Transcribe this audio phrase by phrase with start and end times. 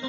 [0.00, 0.08] 红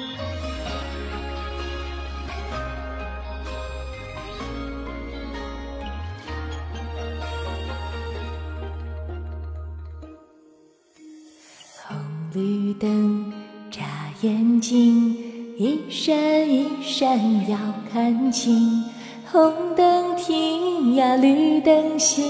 [12.32, 13.30] 绿灯
[13.70, 13.82] 眨
[14.22, 15.14] 眼睛，
[15.58, 16.16] 一闪
[16.48, 17.58] 一闪要
[17.92, 18.84] 看清。
[19.30, 22.24] 红灯停呀，绿灯行，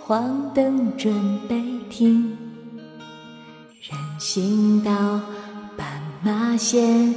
[0.00, 2.36] 黄灯准备停。
[3.80, 4.92] 人行道
[6.54, 7.12] 发现，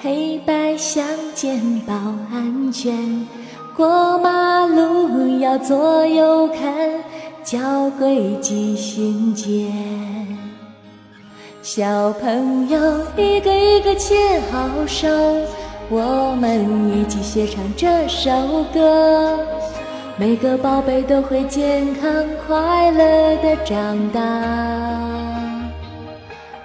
[0.00, 1.02] 黑白相
[1.34, 1.94] 间保
[2.30, 3.26] 安全。
[3.74, 6.62] 过马路要左右看，
[7.42, 9.72] 交规记心间。
[11.62, 12.78] 小朋友
[13.16, 15.08] 一个一个牵好手。
[15.88, 18.30] 我们一起学唱这首
[18.74, 19.38] 歌，
[20.18, 22.12] 每个宝贝都会健康
[22.46, 24.20] 快乐的长大。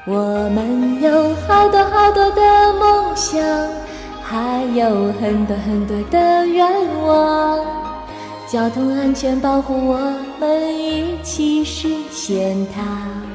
[0.10, 2.42] 我们有好多好多的
[2.80, 3.44] 梦想，
[4.24, 6.66] 还有很多很多的愿
[7.06, 7.60] 望。
[8.48, 10.00] 交通安全保护，我
[10.40, 13.27] 们一起实现它。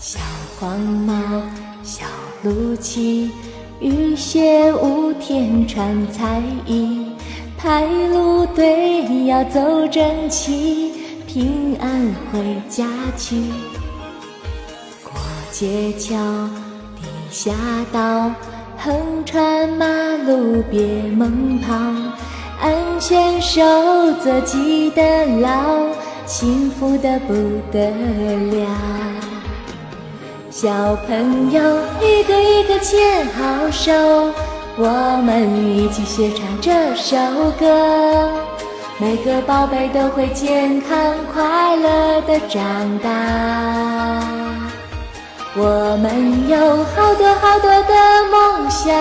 [0.00, 0.18] 小
[0.58, 1.12] 黄帽，
[1.82, 2.06] 小
[2.42, 3.30] 鹿旗，
[3.80, 7.04] 雨雪无天穿彩衣，
[7.58, 10.94] 排路队要走整齐，
[11.26, 12.00] 平安
[12.32, 12.86] 回家
[13.18, 13.36] 去。
[15.04, 15.20] 过
[15.52, 16.16] 街桥，
[16.96, 17.52] 地下
[17.92, 18.32] 道，
[18.78, 19.84] 横穿马
[20.26, 21.74] 路别猛跑，
[22.58, 23.60] 安全守
[24.24, 25.84] 则记得牢，
[26.24, 27.34] 幸福的不
[27.70, 27.90] 得
[28.50, 28.66] 了。
[30.50, 30.68] 小
[31.06, 31.62] 朋友
[32.02, 33.92] 一个一个牵好手，
[34.76, 37.16] 我们一起学唱这首
[37.56, 38.28] 歌。
[38.98, 43.10] 每个宝贝都会健康快乐的长大。
[45.54, 46.58] 我们有
[46.96, 47.94] 好多好多的
[48.32, 48.92] 梦想，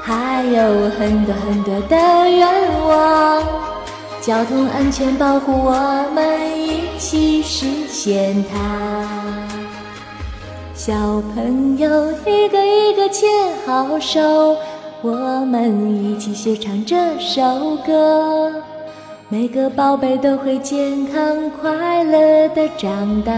[0.00, 2.48] 还有很多很多的愿
[2.86, 3.42] 望。
[4.20, 5.72] 交通安全保护，我
[6.14, 9.47] 们一起实现它。
[10.88, 10.94] 小
[11.34, 13.28] 朋友一个一个牵
[13.66, 14.56] 好手，
[15.02, 15.12] 我
[15.44, 18.50] 们一起学唱这首歌。
[19.28, 23.32] 每个宝贝都会健康快乐的长大。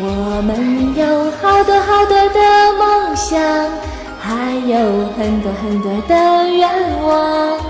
[0.00, 3.40] 我们有好多好多的梦想，
[4.18, 6.68] 还有很多很多的愿
[7.04, 7.60] 望。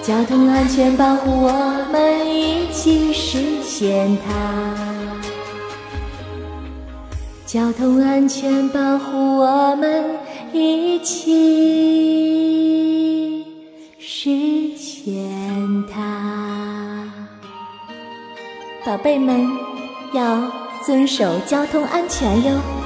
[0.00, 4.32] 交通安全保护，我们一起实现它。
[7.52, 10.02] 交通安全保护，我们
[10.54, 11.34] 一起
[13.98, 17.06] 实现它。
[18.86, 19.46] 宝贝们
[20.14, 20.50] 要
[20.82, 22.81] 遵守交通安全哟。